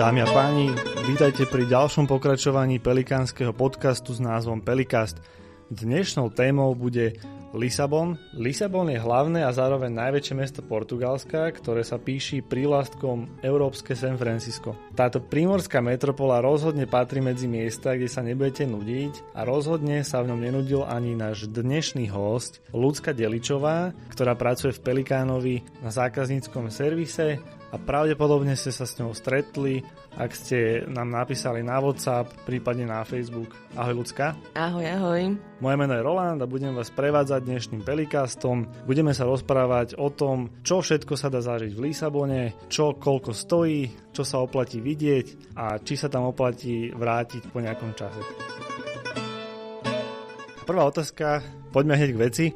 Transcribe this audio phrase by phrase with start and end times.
[0.00, 0.72] Dámy a páni,
[1.04, 5.20] vítajte pri ďalšom pokračovaní pelikánskeho podcastu s názvom Pelikast.
[5.68, 7.20] Dnešnou témou bude
[7.52, 8.16] Lisabon.
[8.32, 14.72] Lisabon je hlavné a zároveň najväčšie mesto Portugalska, ktoré sa píši prílastkom Európske San Francisco.
[14.96, 20.32] Táto prímorská metropola rozhodne patrí medzi miesta, kde sa nebudete nudiť a rozhodne sa v
[20.32, 27.59] ňom nenudil ani náš dnešný host, Lucka Deličová, ktorá pracuje v Pelikánovi na zákazníckom servise
[27.70, 29.82] a pravdepodobne ste sa s ňou stretli,
[30.18, 30.58] ak ste
[30.90, 33.54] nám napísali na WhatsApp, prípadne na Facebook.
[33.78, 34.34] Ahoj ľudská.
[34.58, 35.38] Ahoj, ahoj.
[35.62, 38.66] Moje meno je Roland a budem vás prevádzať dnešným Pelikastom.
[38.90, 44.10] Budeme sa rozprávať o tom, čo všetko sa dá zažiť v Lisabone, čo koľko stojí,
[44.10, 48.20] čo sa oplatí vidieť a či sa tam oplatí vrátiť po nejakom čase.
[50.66, 51.42] Prvá otázka,
[51.74, 52.46] poďme hneď k veci.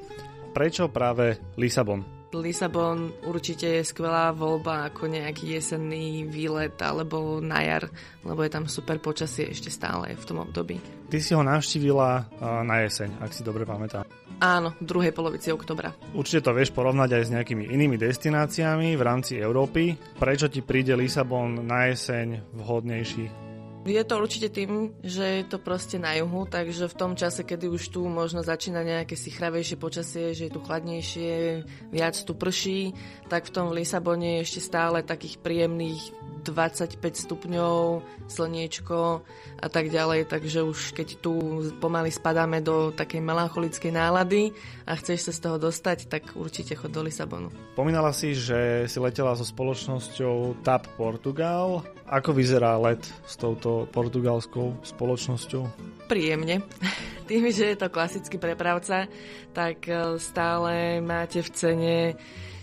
[0.55, 2.14] Prečo práve Lisabon?
[2.35, 7.87] Lisabon určite je skvelá voľba ako nejaký jesenný výlet alebo na jar,
[8.27, 10.83] lebo je tam super počasie ešte stále v tom období.
[11.09, 12.27] Ty si ho navštívila
[12.67, 14.03] na jeseň, ak si dobre pamätám.
[14.43, 15.95] Áno, v druhej polovici oktobra.
[16.11, 19.95] Určite to vieš porovnať aj s nejakými inými destináciami v rámci Európy.
[20.19, 23.44] Prečo ti príde Lisabon na jeseň vhodnejší?
[23.85, 27.69] Je to určite tým, že je to proste na juhu, takže v tom čase, kedy
[27.69, 31.61] už tu možno začína nejaké sichravejšie počasie, že je tu chladnejšie,
[31.93, 32.97] viac tu prší,
[33.29, 36.01] tak v tom Lisabone je ešte stále takých príjemných
[36.45, 39.25] 25 stupňov, slniečko
[39.61, 41.33] a tak ďalej, takže už keď tu
[41.81, 44.53] pomaly spadáme do takej melancholickej nálady
[44.85, 47.49] a chceš sa z toho dostať, tak určite chod do Lisabonu.
[47.73, 51.81] Pomínala si, že si letela so spoločnosťou TAP Portugal.
[52.05, 55.65] Ako vyzerá let s touto portugalskou spoločnosťou?
[56.05, 56.61] Príjemne.
[57.31, 59.09] Tým, že je to klasický prepravca,
[59.57, 61.97] tak e, stále máte v cene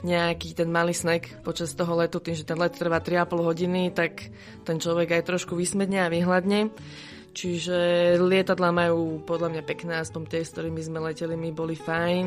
[0.06, 4.30] nejaký ten malý snack počas toho letu, tým, že ten let trvá 3,5 hodiny, tak
[4.66, 6.70] ten človek aj trošku vysmedne a vyhľadne.
[7.32, 12.26] Čiže lietadla majú podľa mňa pekné, aspoň tie, s ktorými sme leteli, mi boli fajn.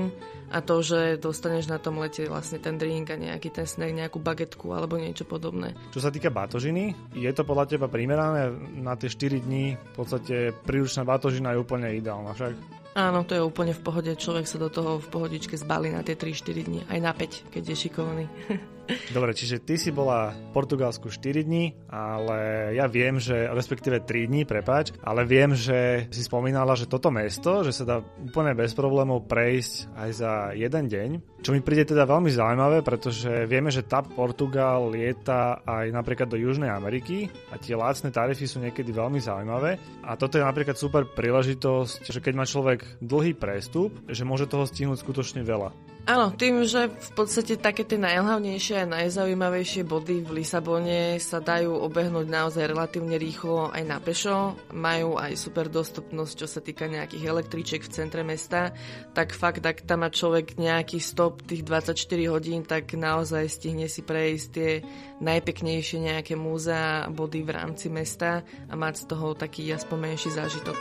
[0.48, 4.16] A to, že dostaneš na tom lete vlastne ten drink a nejaký ten snack, nejakú
[4.16, 5.76] bagetku alebo niečo podobné.
[5.92, 8.48] Čo sa týka batožiny, je to podľa teba primerané
[8.80, 9.76] na tie 4 dní?
[9.76, 12.84] V podstate príručná batožina je úplne ideálna však?
[12.94, 14.14] Áno, to je úplne v pohode.
[14.14, 16.80] Človek sa do toho v pohodičke zbalí na tie 3-4 dní.
[16.86, 18.26] Aj na 5, keď je šikovný.
[18.84, 24.28] Dobre, čiže ty si bola v Portugalsku 4 dní, ale ja viem, že, respektíve 3
[24.28, 28.76] dní, prepáč, ale viem, že si spomínala, že toto mesto, že sa dá úplne bez
[28.76, 33.84] problémov prejsť aj za jeden deň, čo mi príde teda veľmi zaujímavé, pretože vieme, že
[33.84, 39.20] TAP Portugal lieta aj napríklad do Južnej Ameriky a tie lácne tarify sú niekedy veľmi
[39.20, 44.48] zaujímavé a toto je napríklad super príležitosť, že keď má človek dlhý prestup, že môže
[44.48, 45.93] toho stihnúť skutočne veľa.
[46.04, 51.80] Áno, tým, že v podstate také tie najhlavnejšie a najzaujímavejšie body v Lisabone sa dajú
[51.80, 54.52] obehnúť naozaj relatívne rýchlo aj na pešo.
[54.76, 58.76] Majú aj super dostupnosť, čo sa týka nejakých električiek v centre mesta.
[59.16, 61.96] Tak fakt, ak tam má človek nejaký stop tých 24
[62.28, 64.84] hodín, tak naozaj stihne si prejsť tie
[65.24, 70.76] najpeknejšie nejaké múzea, body v rámci mesta a mať z toho taký aspoň menší zážitok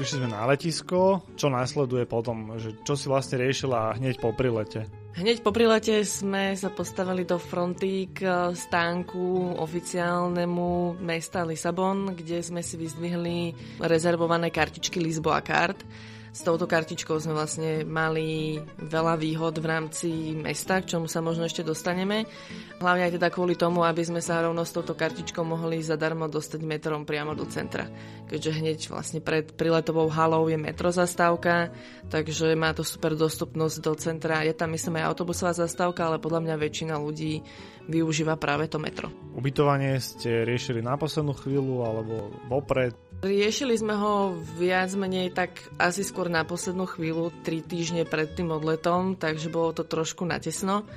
[0.00, 4.88] prišli sme na letisko, čo následuje potom, že čo si vlastne riešila hneď po prilete?
[5.12, 12.64] Hneď po prilete sme sa postavili do fronty k stánku oficiálnemu mesta Lisabon, kde sme
[12.64, 13.52] si vyzdvihli
[13.84, 15.84] rezervované kartičky Lisboa Card
[16.30, 20.08] s touto kartičkou sme vlastne mali veľa výhod v rámci
[20.38, 22.22] mesta, k čomu sa možno ešte dostaneme.
[22.78, 26.62] Hlavne aj teda kvôli tomu, aby sme sa rovno s touto kartičkou mohli zadarmo dostať
[26.62, 27.90] metrom priamo do centra.
[28.30, 31.74] Keďže hneď vlastne pred priletovou halou je metro zastávka,
[32.06, 34.46] takže má to super dostupnosť do centra.
[34.46, 37.42] Je tam myslím aj autobusová zastávka, ale podľa mňa väčšina ľudí
[37.90, 39.10] využíva práve to metro.
[39.34, 43.09] Ubytovanie ste riešili na poslednú chvíľu alebo vopred?
[43.20, 48.48] Riešili sme ho viac menej tak asi skôr na poslednú chvíľu, tri týždne pred tým
[48.48, 50.88] odletom, takže bolo to trošku natesno.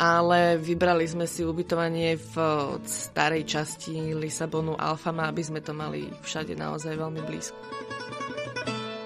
[0.00, 2.36] Ale vybrali sme si ubytovanie v
[2.84, 7.60] starej časti Lisabonu Alfama, aby sme to mali všade naozaj veľmi blízko.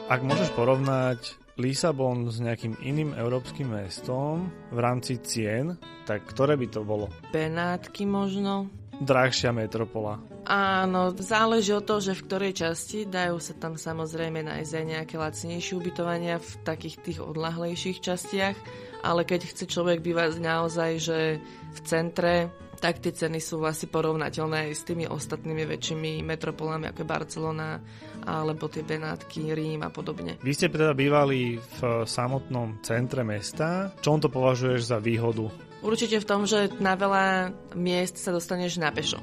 [0.07, 5.75] Ak môžeš porovnať Lisabon s nejakým iným európskym mestom v rámci cien,
[6.07, 7.11] tak ktoré by to bolo?
[7.35, 8.71] Benátky možno
[9.03, 10.30] drahšia metropola.
[10.51, 15.15] Áno, záleží od toho, že v ktorej časti dajú sa tam samozrejme nájsť aj nejaké
[15.15, 18.59] lacnejšie ubytovania v takých tých odlahlejších častiach,
[19.07, 21.39] ale keď chce človek bývať naozaj, že
[21.71, 22.51] v centre,
[22.83, 27.79] tak tie ceny sú asi porovnateľné aj s tými ostatnými väčšími metropolami, ako je Barcelona,
[28.27, 30.35] alebo tie Benátky, Rím a podobne.
[30.43, 33.95] Vy ste teda bývali v samotnom centre mesta.
[34.03, 38.77] Čo on to považuješ za výhodu Určite v tom, že na veľa miest sa dostaneš
[38.77, 39.17] na pešo.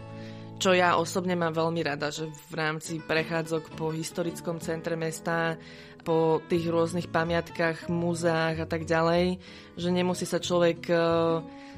[0.57, 5.53] Čo ja osobne mám veľmi rada, že v rámci prechádzok po historickom centre mesta,
[6.01, 9.37] po tých rôznych pamiatkách, múzeách a tak ďalej,
[9.77, 10.95] že nemusí sa človek e,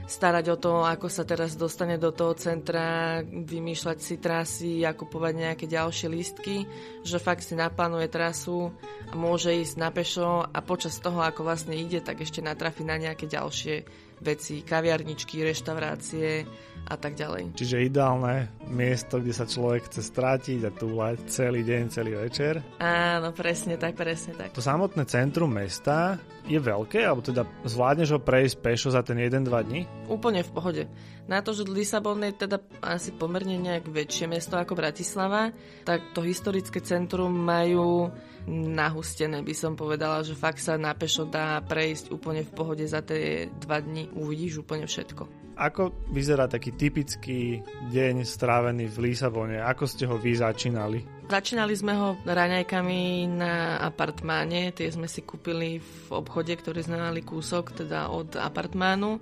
[0.07, 5.33] starať o to, ako sa teraz dostane do toho centra, vymýšľať si trasy a kupovať
[5.35, 6.63] nejaké ďalšie lístky,
[7.03, 8.71] že fakt si naplánuje trasu
[9.11, 12.95] a môže ísť na pešo a počas toho, ako vlastne ide, tak ešte natrafi na
[12.95, 13.83] nejaké ďalšie
[14.23, 16.47] veci, kaviarničky, reštaurácie
[16.87, 17.53] a tak ďalej.
[17.57, 22.61] Čiže ideálne miesto, kde sa človek chce strátiť a túlať celý deň, celý večer.
[22.79, 24.53] Áno, presne tak, presne tak.
[24.55, 26.17] To samotné centrum mesta
[26.49, 29.85] je veľké, alebo teda zvládneš ho prejsť pešo za ten 1-2 dní?
[30.09, 30.83] Úplne v pohode.
[31.29, 35.53] Na to, že Lisabon je teda asi pomerne nejak väčšie mesto ako Bratislava,
[35.85, 38.09] tak to historické centrum majú
[38.49, 43.05] nahustené, by som povedala, že fakt sa na pešo dá prejsť úplne v pohode za
[43.05, 45.38] tie dva dni, uvidíš úplne všetko.
[45.59, 47.59] Ako vyzerá taký typický
[47.91, 49.59] deň strávený v Lisabone?
[49.59, 51.03] Ako ste ho vy začínali?
[51.27, 57.75] Začínali sme ho raňajkami na apartmáne, tie sme si kúpili v obchode, ktorý sme kúsok
[57.75, 59.19] teda od apartmánu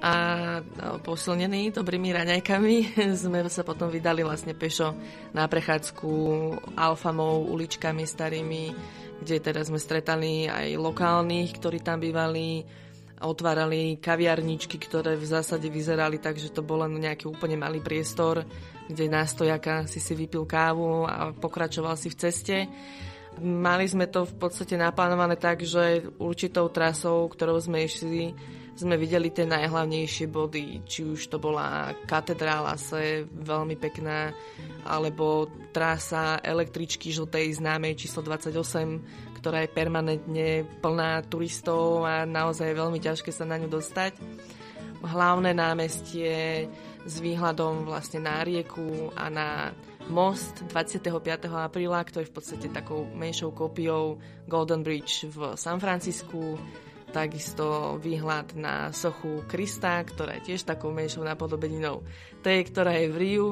[0.00, 0.14] a
[1.04, 4.96] posilnení dobrými raňajkami sme sa potom vydali vlastne pešo
[5.36, 6.10] na prechádzku
[6.74, 8.64] alfamou, uličkami starými,
[9.22, 12.64] kde teda sme stretali aj lokálnych, ktorí tam bývali,
[13.20, 18.48] otvárali kaviarničky, ktoré v zásade vyzerali tak, že to bol len nejaký úplne malý priestor,
[18.88, 22.56] kde na stojaka si si vypil kávu a pokračoval si v ceste.
[23.40, 28.34] Mali sme to v podstate naplánované tak, že určitou trasou, ktorou sme išli,
[28.74, 34.32] sme videli tie najhlavnejšie body, či už to bola katedrála se veľmi pekná,
[34.88, 42.80] alebo trasa električky žltej známej číslo 28, ktorá je permanentne plná turistov a naozaj je
[42.80, 44.20] veľmi ťažké sa na ňu dostať.
[45.00, 46.68] Hlavné námestie
[47.08, 49.72] s výhľadom vlastne na rieku a na
[50.12, 51.08] most 25.
[51.48, 56.60] apríla, ktorý je v podstate takou menšou kópiou Golden Bridge v San Francisku.
[57.10, 62.06] Takisto výhľad na sochu Krista, ktorá je tiež takou menšou napodobeninou
[62.38, 63.46] tej, ktorá je v Riu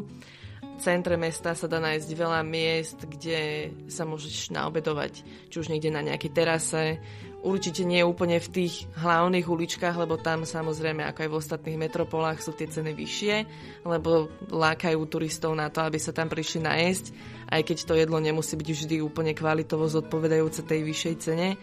[0.79, 5.21] centre mesta sa dá nájsť veľa miest, kde sa môžeš naobedovať,
[5.51, 7.03] či už niekde na nejakej terase.
[7.39, 12.43] Určite nie úplne v tých hlavných uličkách, lebo tam samozrejme, ako aj v ostatných metropolách,
[12.43, 13.35] sú tie ceny vyššie,
[13.87, 17.15] lebo lákajú turistov na to, aby sa tam prišli najesť,
[17.55, 21.55] aj keď to jedlo nemusí byť vždy úplne kvalitovo zodpovedajúce tej vyššej cene.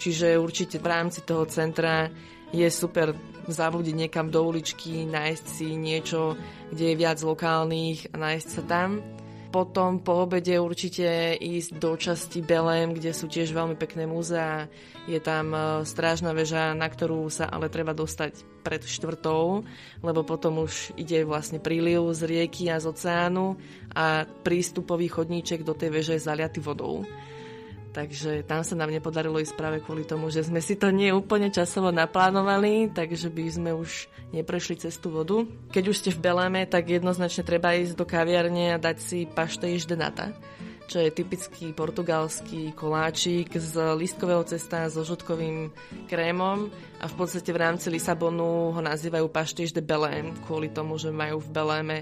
[0.00, 2.08] Čiže určite v rámci toho centra
[2.52, 3.12] je super
[3.48, 6.36] zavúdiť niekam do uličky, nájsť si niečo,
[6.68, 9.00] kde je viac lokálnych a nájsť sa tam.
[9.48, 14.68] Potom po obede určite ísť do časti Belém, kde sú tiež veľmi pekné múzea.
[15.08, 19.64] Je tam e, strážna väža, na ktorú sa ale treba dostať pred štvrtou,
[20.04, 23.56] lebo potom už ide vlastne príliv z rieky a z oceánu
[23.96, 27.08] a prístupový chodníček do tej veže je zaliaty vodou.
[27.98, 31.50] Takže tam sa nám nepodarilo ísť práve kvôli tomu, že sme si to nie úplne
[31.50, 35.42] časovo naplánovali, takže by sme už neprešli cez tú vodu.
[35.74, 39.90] Keď už ste v Beléme, tak jednoznačne treba ísť do kaviarne a dať si paštejš
[39.90, 39.98] de
[40.88, 45.68] čo je typický portugalský koláčik z listkového cesta so žutkovým
[46.08, 51.12] krémom a v podstate v rámci Lisabonu ho nazývajú paštiež de Belém kvôli tomu, že
[51.12, 51.98] majú v Beléme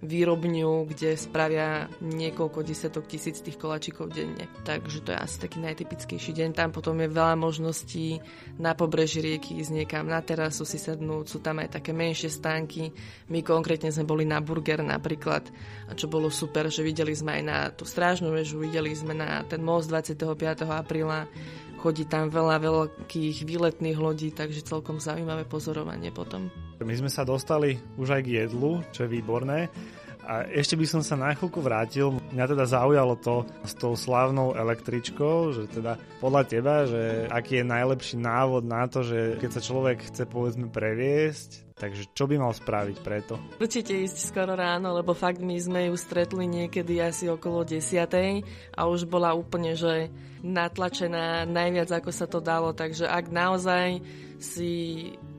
[0.00, 4.48] výrobňu, kde spravia niekoľko desiatok tisíc tých koláčikov denne.
[4.64, 6.56] Takže to je asi taký najtypickejší deň.
[6.56, 8.16] Tam potom je veľa možností
[8.56, 12.96] na pobreží rieky ísť niekam na terasu si sednúť, sú tam aj také menšie stánky.
[13.28, 15.44] My konkrétne sme boli na burger napríklad,
[15.88, 19.44] a čo bolo super, že videli sme aj na tú strážnu väžu, videli sme na
[19.44, 20.64] ten most 25.
[20.64, 21.28] apríla,
[21.76, 26.69] chodí tam veľa veľkých výletných lodí, takže celkom zaujímavé pozorovanie potom.
[26.80, 29.68] My sme sa dostali už aj k jedlu, čo je výborné.
[30.24, 32.14] A ešte by som sa na chvíľku vrátil.
[32.30, 37.66] Mňa teda zaujalo to s tou slávnou električkou, že teda podľa teba, že aký je
[37.66, 42.52] najlepší návod na to, že keď sa človek chce povedzme previesť, Takže čo by mal
[42.52, 43.40] spraviť preto?
[43.56, 47.80] Určite ísť skoro ráno, lebo fakt my sme ju stretli niekedy asi okolo 10.
[48.76, 50.12] a už bola úplne, že
[50.44, 54.04] natlačená najviac ako sa to dalo, takže ak naozaj
[54.36, 54.72] si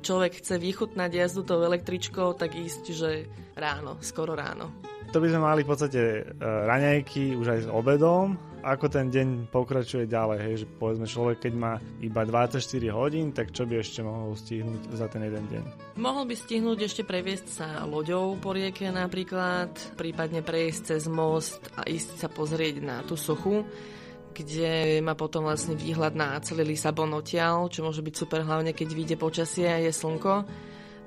[0.02, 3.10] človek chce vychutnať jazdu tou električkou, tak ísť, že
[3.56, 4.74] ráno, skoro ráno.
[5.12, 8.40] To by sme mali v podstate uh, raňajky už aj s obedom.
[8.62, 12.62] Ako ten deň pokračuje ďalej, hej, že povedzme človek, keď má iba 24
[12.94, 15.64] hodín, tak čo by ešte mohol stihnúť za ten jeden deň?
[15.98, 21.84] Mohol by stihnúť ešte previesť sa loďou po rieke napríklad, prípadne prejsť cez most a
[21.90, 23.66] ísť sa pozrieť na tú sochu
[24.32, 28.90] kde má potom vlastne výhľad na celý Lisabon odtiaľ, čo môže byť super hlavne keď
[28.92, 30.48] vyjde počasie a je slnko.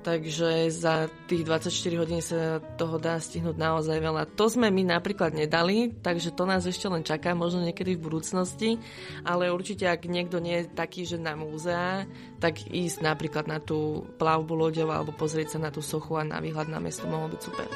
[0.05, 4.29] takže za tých 24 hodín sa toho dá stihnúť naozaj veľa.
[4.37, 8.77] To sme my napríklad nedali, takže to nás ešte len čaká, možno niekedy v budúcnosti,
[9.25, 12.05] ale určite ak niekto nie je taký, že na múzea,
[12.37, 16.37] tak ísť napríklad na tú plavbu loďov alebo pozrieť sa na tú sochu a na
[16.37, 17.67] výhľad na mesto mohlo byť super.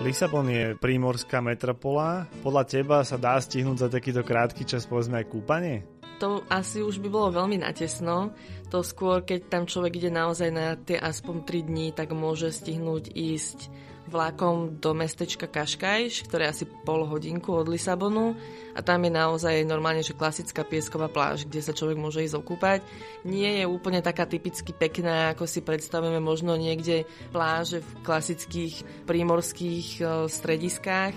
[0.00, 2.24] Lisabon je prímorská metropola.
[2.40, 5.99] Podľa teba sa dá stihnúť za takýto krátky čas povedzme aj kúpanie?
[6.20, 8.36] To asi už by bolo veľmi natesno.
[8.68, 13.10] To skôr, keď tam človek ide naozaj na tie aspoň 3 dní, tak môže stihnúť
[13.10, 13.72] ísť
[14.10, 18.34] vlakom do mestečka Kaškajš, ktoré je asi pol hodinku od Lisabonu
[18.74, 22.82] a tam je naozaj normálne, že klasická piesková pláž, kde sa človek môže ísť okúpať.
[23.22, 29.86] Nie je úplne taká typicky pekná, ako si predstavujeme možno niekde pláže v klasických prímorských
[30.02, 31.14] e, strediskách,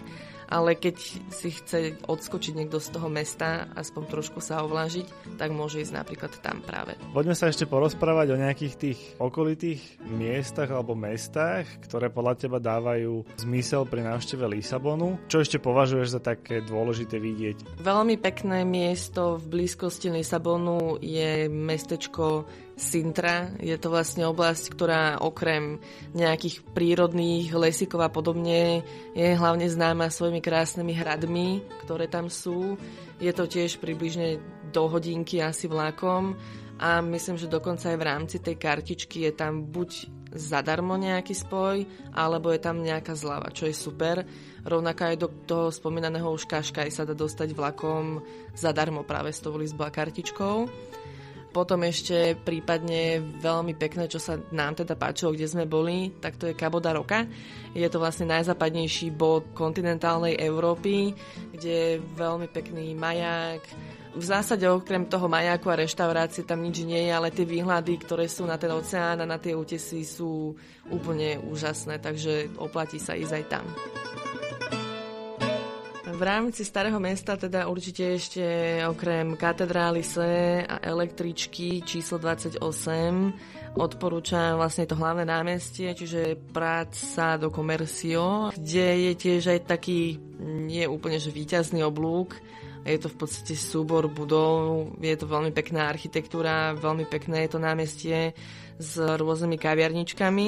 [0.53, 0.95] ale keď
[1.33, 6.29] si chce odskočiť niekto z toho mesta, aspoň trošku sa ovlážiť, tak môže ísť napríklad
[6.45, 6.93] tam práve.
[7.09, 13.25] Poďme sa ešte porozprávať o nejakých tých okolitých miestach alebo mestách, ktoré podľa teba dávajú
[13.41, 15.17] zmysel pri návšteve Lisabonu.
[15.25, 17.81] Čo ešte považuješ za také dôležité vidieť?
[17.81, 23.53] Veľmi pekné miesto v blízkosti Lisabonu je mestečko Sintra.
[23.61, 25.77] Je to vlastne oblasť, ktorá okrem
[26.17, 28.81] nejakých prírodných lesíkov a podobne
[29.13, 32.75] je hlavne známa svojimi krásnymi hradmi, ktoré tam sú.
[33.21, 34.41] Je to tiež približne
[34.73, 36.33] do hodinky asi vlákom
[36.81, 41.85] a myslím, že dokonca aj v rámci tej kartičky je tam buď zadarmo nejaký spoj,
[42.09, 44.25] alebo je tam nejaká zľava, čo je super.
[44.65, 48.25] Rovnako aj do toho spomínaného už Kaškaj sa dá dostať vlakom
[48.57, 50.65] zadarmo práve s tou Lisboa kartičkou.
[51.53, 56.49] Potom ešte prípadne veľmi pekné, čo sa nám teda páčilo, kde sme boli, tak to
[56.49, 57.29] je Cabo da Roca.
[57.77, 61.13] Je to vlastne najzápadnejší bod kontinentálnej Európy,
[61.53, 63.61] kde je veľmi pekný maják.
[64.17, 68.25] V zásade okrem toho majáku a reštaurácie tam nič nie je, ale tie výhľady, ktoré
[68.25, 70.57] sú na ten oceán a na tie útesy sú
[70.89, 73.65] úplne úžasné, takže oplatí sa ísť aj tam.
[76.13, 78.45] V rámci Starého mesta teda určite ešte
[78.85, 82.61] okrem katedrály Se a električky číslo 28
[83.73, 90.85] odporúčam vlastne to hlavné námestie, čiže práca do Comercio, kde je tiež aj taký nie
[90.85, 92.37] úplne že výťazný oblúk,
[92.85, 97.59] je to v podstate súbor budov, je to veľmi pekná architektúra, veľmi pekné je to
[97.63, 98.37] námestie
[98.77, 100.47] s rôznymi kaviarničkami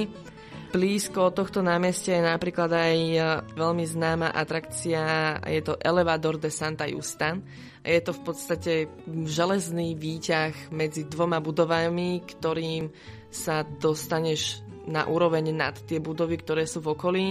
[0.76, 3.20] Blízko tohto námestia je napríklad aj e,
[3.56, 7.40] veľmi známa atrakcia, je to Elevador de Santa Justa.
[7.80, 8.74] Je to v podstate
[9.08, 12.92] železný výťah medzi dvoma budovami, ktorým
[13.32, 17.28] sa dostaneš na úroveň nad tie budovy, ktoré sú v okolí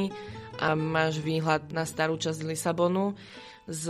[0.57, 3.13] a máš výhľad na starú časť Lisabonu
[3.65, 3.89] s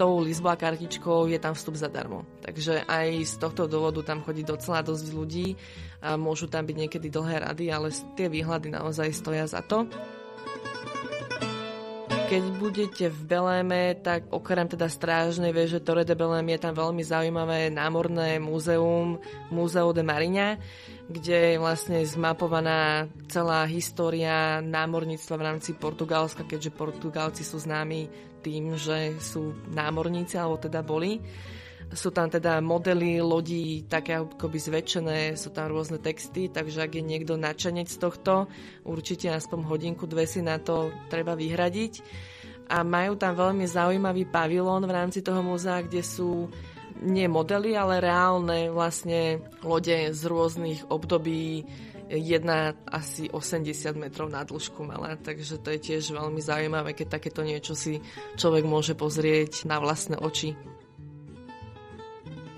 [0.00, 2.24] tou Lisboa kartičkou je tam vstup zadarmo.
[2.40, 5.60] Takže aj z tohto dôvodu tam chodí docela dosť ľudí
[6.00, 9.84] a môžu tam byť niekedy dlhé rady, ale tie výhľady naozaj stoja za to.
[12.30, 17.02] Keď budete v Beléme, tak okrem teda strážnej veže Torre de Belém je tam veľmi
[17.02, 19.18] zaujímavé námorné múzeum,
[19.50, 20.54] Múzeo de Mariňa,
[21.10, 28.06] kde je vlastne zmapovaná celá história námorníctva v rámci Portugalska, keďže Portugálci sú známi
[28.46, 31.18] tým, že sú námorníci, alebo teda boli.
[31.90, 37.02] Sú tam teda modely lodí také akoby zväčšené, sú tam rôzne texty, takže ak je
[37.02, 38.46] niekto nadšenec z tohto,
[38.86, 42.02] určite aspoň hodinku, dve si na to treba vyhradiť.
[42.70, 46.46] A majú tam veľmi zaujímavý pavilón v rámci toho múzea, kde sú
[47.02, 51.66] nie modely, ale reálne vlastne lode z rôznych období
[52.10, 57.46] jedna asi 80 metrov na dĺžku mala, takže to je tiež veľmi zaujímavé, keď takéto
[57.46, 58.02] niečo si
[58.34, 60.58] človek môže pozrieť na vlastné oči.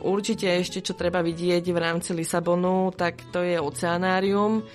[0.02, 4.66] Určite ešte, čo treba vidieť v rámci Lisabonu, tak to je oceanárium,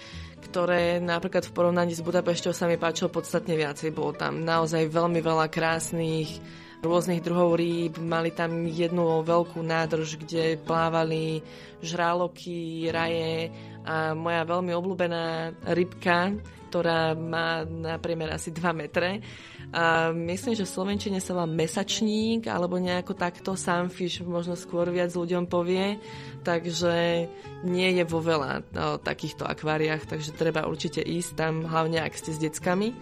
[0.48, 3.92] ktoré napríklad v porovnaní s Budapešťou sa mi páčilo podstatne viacej.
[3.92, 6.40] Bolo tam naozaj veľmi veľa krásnych
[6.80, 8.00] rôznych druhov rýb.
[8.00, 11.44] Mali tam jednu veľkú nádrž, kde plávali
[11.84, 13.52] žraloky, raje
[13.88, 16.36] a moja veľmi obľúbená rybka,
[16.68, 19.24] ktorá má na priemer asi 2 metre,
[19.68, 25.12] a myslím, že v Slovenčine sa volá mesačník alebo nejako takto Sunfish možno skôr viac
[25.12, 26.00] ľuďom povie,
[26.48, 27.28] takže
[27.68, 28.64] nie je vo veľa o,
[28.96, 32.96] takýchto akváriách, takže treba určite ísť tam, hlavne ak ste s deckami.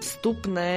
[0.00, 0.72] Vstupné,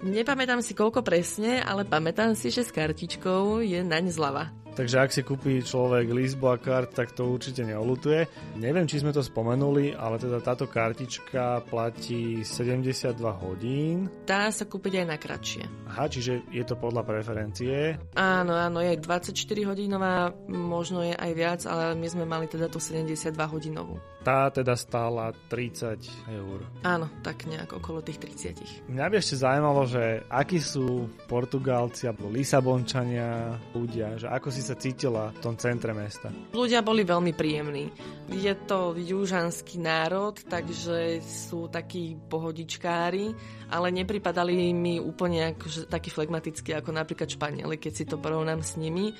[0.00, 4.61] nepamätám si koľko presne, ale pamätám si, že s kartičkou je naň zľava.
[4.72, 8.24] Takže ak si kúpi človek Lisboa kart, tak to určite neolutuje.
[8.56, 14.08] Neviem, či sme to spomenuli, ale teda táto kartička platí 72 hodín.
[14.24, 15.62] Dá sa kúpiť aj na kratšie.
[15.92, 18.00] Aha, čiže je to podľa preferencie?
[18.16, 19.36] Áno, áno, je 24
[19.68, 24.00] hodinová, možno je aj viac, ale my sme mali teda tú 72 hodinovú.
[24.22, 26.62] Tá teda stála 30 eur.
[26.86, 28.86] Áno, tak nejak okolo tých 30.
[28.86, 34.78] Mňa by ešte zaujímalo, že akí sú Portugálci alebo Lisabončania, ľudia, že ako si sa
[34.78, 36.30] cítila v tom centre mesta?
[36.54, 37.90] Ľudia boli veľmi príjemní.
[38.30, 43.34] Je to južanský národ, takže sú takí pohodičkári,
[43.74, 48.78] ale nepripadali mi úplne ako, takí flegmatickí ako napríklad Španieli, keď si to porovnám s
[48.78, 49.10] nimi.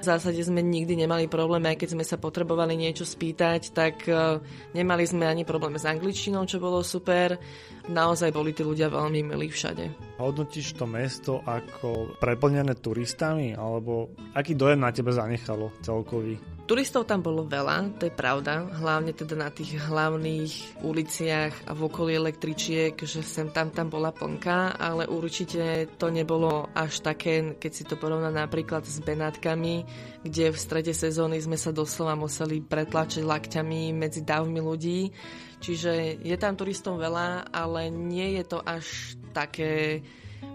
[0.00, 4.40] V zásade sme nikdy nemali problém, aj keď sme sa potrebovali niečo spýtať, tak e,
[4.72, 7.36] nemali sme ani problém s angličtinou, čo bolo super.
[7.84, 10.16] Naozaj boli tí ľudia veľmi milí všade.
[10.16, 16.40] Hodnotíš to mesto ako preplnené turistami, alebo aký dojem na tebe zanechalo celkový?
[16.70, 21.80] Turistov tam bolo veľa, to je pravda, hlavne teda na tých hlavných uliciach a v
[21.90, 27.72] okolí električiek, že sem tam tam bola plnka, ale určite to nebolo až také, keď
[27.74, 29.82] si to porovná napríklad s Benátkami,
[30.22, 35.10] kde v strede sezóny sme sa doslova museli pretlačiť lakťami medzi davmi ľudí.
[35.58, 40.06] Čiže je tam turistov veľa, ale nie je to až také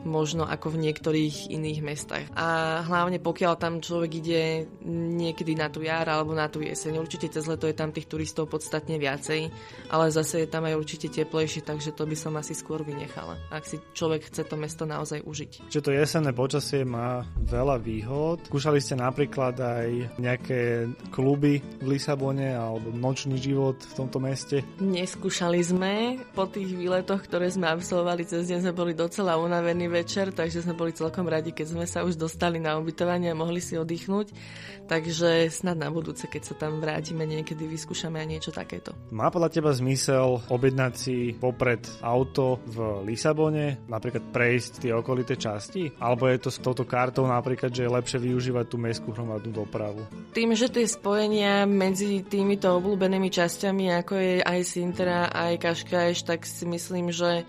[0.06, 2.26] možno ako v niektorých iných mestách.
[2.38, 4.42] A hlavne pokiaľ tam človek ide
[4.86, 8.48] niekedy na tú jar alebo na tú jeseň, určite cez leto je tam tých turistov
[8.48, 9.50] podstatne viacej,
[9.90, 13.66] ale zase je tam aj určite teplejšie, takže to by som asi skôr vynechala, ak
[13.66, 15.74] si človek chce to mesto naozaj užiť.
[15.74, 18.46] Čiže to jesenné počasie má veľa výhod.
[18.46, 19.90] Skúšali ste napríklad aj
[20.22, 24.62] nejaké kluby v Lisabone alebo nočný život v tomto meste?
[24.78, 25.94] Neskúšali sme.
[26.38, 30.80] Po tých výletoch, ktoré sme absolvovali cez deň, sme boli docela unavení večer, takže sme
[30.80, 34.32] boli celkom radi, keď sme sa už dostali na ubytovanie a mohli si oddychnúť.
[34.88, 38.96] Takže snad na budúce, keď sa tam vrátime, niekedy vyskúšame aj niečo takéto.
[39.12, 45.92] Má podľa teba zmysel objednať si popred auto v Lisabone, napríklad prejsť tie okolité časti?
[46.00, 50.06] Alebo je to s touto kartou napríklad, že je lepšie využívať tú mestskú hromadnú dopravu?
[50.32, 56.46] Tým, že tie spojenia medzi týmito obľúbenými časťami, ako je aj Sintra, aj Kaškajš, tak
[56.46, 57.42] si myslím, že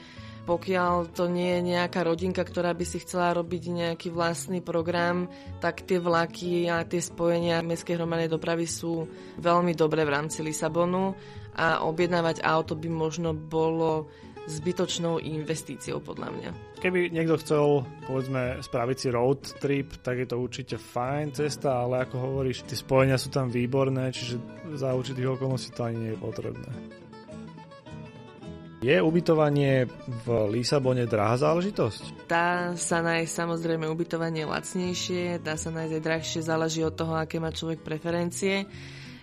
[0.46, 5.26] pokiaľ to nie je nejaká rodinka, ktorá by si chcela robiť nejaký vlastný program,
[5.58, 9.10] tak tie vlaky a tie spojenia mestskej hromadnej dopravy sú
[9.42, 11.18] veľmi dobré v rámci Lisabonu
[11.58, 14.06] a objednávať auto by možno bolo
[14.46, 16.50] zbytočnou investíciou podľa mňa.
[16.78, 22.06] Keby niekto chcel, povedzme, spraviť si road trip, tak je to určite fajn cesta, ale
[22.06, 24.38] ako hovoríš, tie spojenia sú tam výborné, čiže
[24.78, 26.70] za určitých okolností to ani nie je potrebné.
[28.84, 29.88] Je ubytovanie
[30.24, 32.28] v Lisabone drahá záležitosť?
[32.28, 37.40] Dá sa nájsť samozrejme ubytovanie lacnejšie, dá sa nájsť aj drahšie, záleží od toho, aké
[37.40, 38.68] má človek preferencie.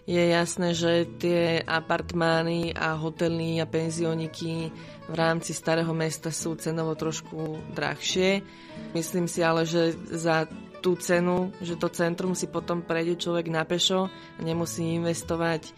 [0.04, 4.68] Je jasné, že tie apartmány a hotely a penzioniky
[5.08, 8.44] v rámci starého mesta sú cenovo trošku drahšie.
[8.92, 10.50] Myslím si ale, že za
[10.84, 15.72] tú cenu, že to centrum si potom prejde človek na pešo a nemusí investovať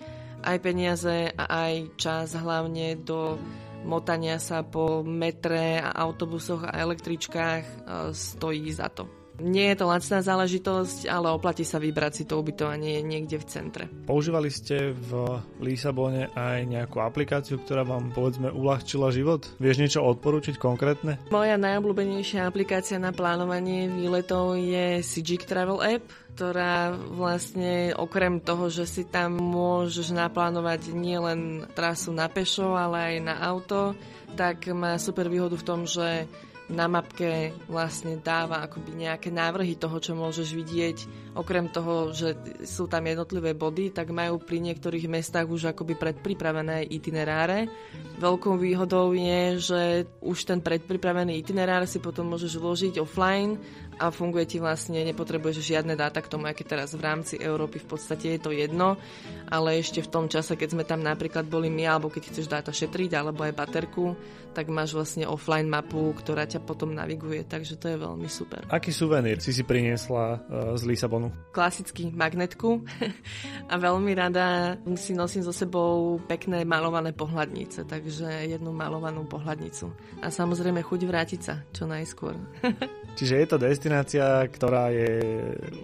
[0.45, 3.41] aj peniaze a aj čas hlavne do
[3.85, 7.77] motania sa po metre a autobusoch a električkách e,
[8.13, 9.24] stojí za to.
[9.35, 13.83] Nie je to lacná záležitosť, ale oplatí sa vybrať si to ubytovanie niekde v centre.
[14.07, 19.43] Používali ste v Lisabone aj nejakú aplikáciu, ktorá vám povedzme uľahčila život?
[19.59, 21.19] Vieš niečo odporúčiť konkrétne?
[21.35, 28.87] Moja najobľúbenejšia aplikácia na plánovanie výletov je Sigic Travel App, ktorá vlastne okrem toho, že
[28.87, 33.95] si tam môžeš naplánovať nielen trasu na pešo, ale aj na auto,
[34.35, 36.27] tak má super výhodu v tom, že
[36.67, 40.97] na mapke vlastne dáva akoby nejaké návrhy toho, čo môžeš vidieť.
[41.35, 46.87] Okrem toho, že sú tam jednotlivé body, tak majú pri niektorých mestách už akoby predpripravené
[46.87, 47.67] itineráre.
[48.15, 49.81] Veľkou výhodou je, že
[50.23, 53.59] už ten predpripravený itinerár si potom môžeš vložiť offline
[53.99, 57.87] a funguje ti vlastne, nepotrebuješ žiadne dáta k tomu, aké teraz v rámci Európy v
[57.95, 58.99] podstate je to jedno,
[59.47, 62.71] ale ešte v tom čase, keď sme tam napríklad boli my, alebo keď chceš dáta
[62.75, 64.15] šetriť, alebo aj baterku,
[64.55, 68.63] tak máš vlastne offline mapu, ktorá ťa potom naviguje, takže to je veľmi super.
[68.71, 70.39] Aký suvenír si si priniesla uh,
[70.79, 71.24] z Lisabonu?
[71.53, 72.83] Klasický magnetku
[73.71, 79.91] a veľmi rada si nosím so sebou pekné malované pohľadnice, takže jednu malovanú pohľadnicu.
[80.25, 82.35] A samozrejme chuť vrátiť sa čo najskôr.
[83.15, 85.23] Čiže je to destinácia, ktorá je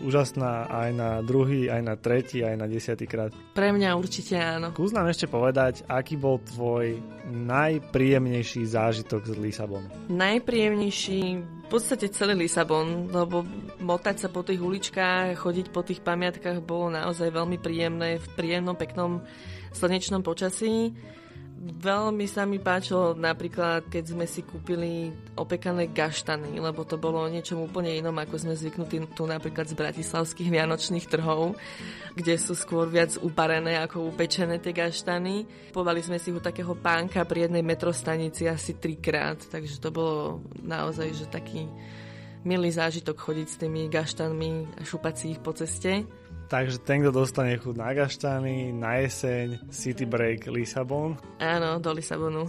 [0.03, 3.31] úžasná aj na druhý, aj na tretí, aj na desiatý krát.
[3.55, 4.75] Pre mňa určite áno.
[4.75, 6.99] Skús nám ešte povedať, aký bol tvoj
[7.31, 9.87] najpríjemnejší zážitok z Lisabonu?
[10.11, 13.47] Najpríjemnejší v podstate celý Lisabon, lebo
[13.79, 18.75] motať sa po tých uličkách, chodiť po tých pamiatkách bolo naozaj veľmi príjemné v príjemnom,
[18.75, 19.23] peknom
[19.71, 20.91] slnečnom počasí
[21.61, 27.53] Veľmi sa mi páčilo napríklad, keď sme si kúpili opekané gaštany, lebo to bolo niečo
[27.53, 31.53] úplne inom, ako sme zvyknutí tu napríklad z bratislavských vianočných trhov,
[32.17, 35.45] kde sú skôr viac uparené ako upečené tie gaštany.
[35.69, 41.13] Povali sme si ho takého pánka pri jednej metrostanici asi trikrát, takže to bolo naozaj
[41.13, 41.69] že taký
[42.41, 46.09] milý zážitok chodiť s tými gaštanmi a šupať si ich po ceste.
[46.51, 51.15] Takže ten, kto dostane chuť na gaštany, na jeseň, City Break, Lisabon.
[51.39, 52.43] Áno, do Lisabonu.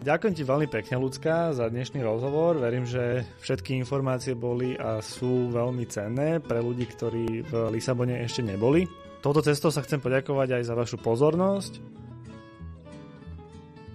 [0.00, 2.56] Ďakujem ti veľmi pekne, Lucka, za dnešný rozhovor.
[2.56, 8.40] Verím, že všetky informácie boli a sú veľmi cenné pre ľudí, ktorí v Lisabone ešte
[8.40, 8.88] neboli.
[9.20, 11.84] Toto cestou sa chcem poďakovať aj za vašu pozornosť.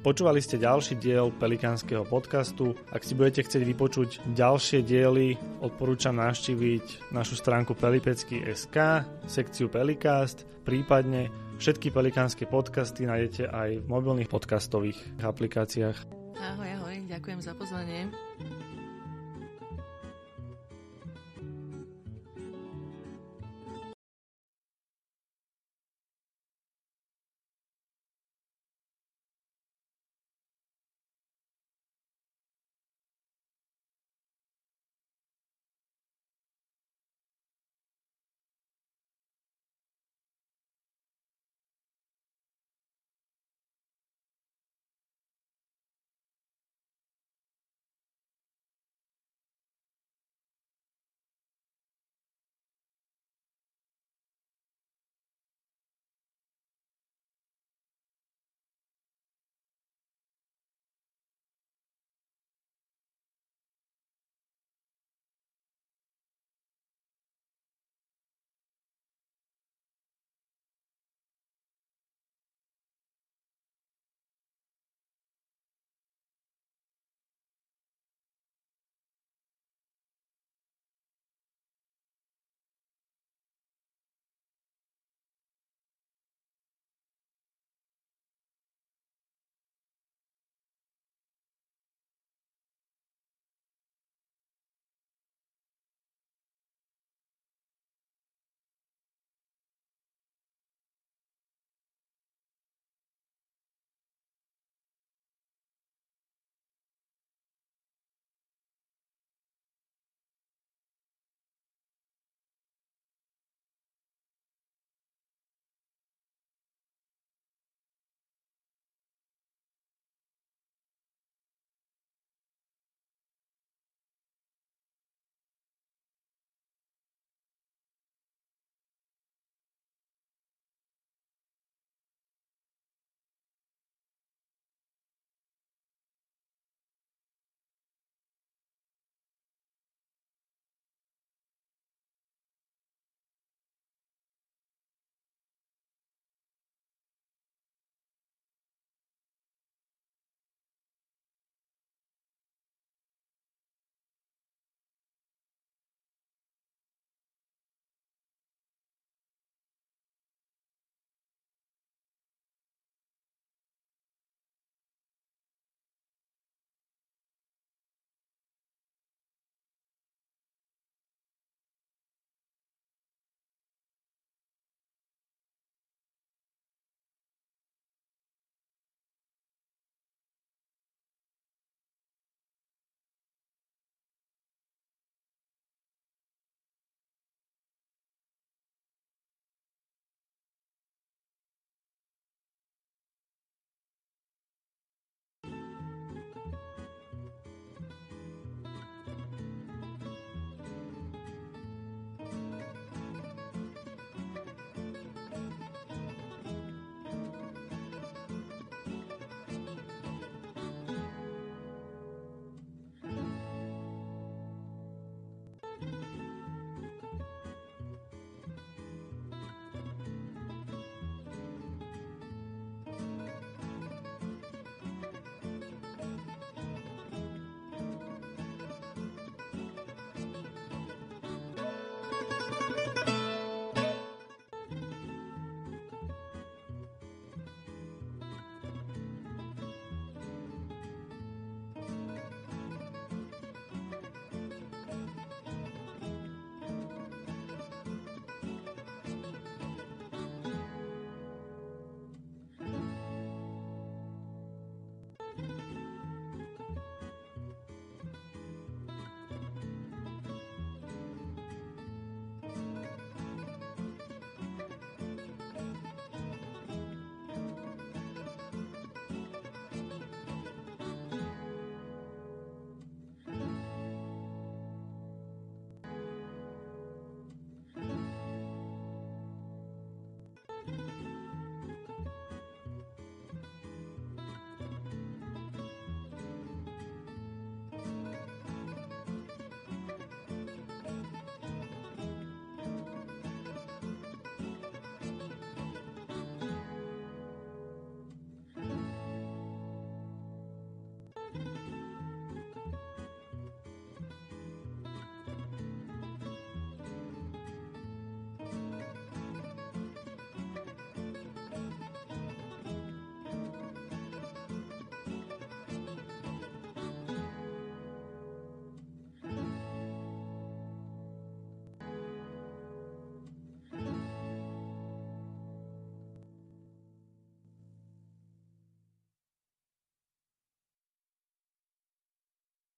[0.03, 2.75] Počúvali ste ďalší diel Pelikánskeho podcastu.
[2.91, 8.77] Ak si budete chcieť vypočuť ďalšie diely, odporúčam navštíviť našu stránku pelipecky.sk,
[9.31, 15.95] sekciu Pelikast, prípadne všetky pelikánske podcasty nájdete aj v mobilných podcastových aplikáciách.
[16.35, 18.11] Ahoj, ahoj, ďakujem za pozvanie.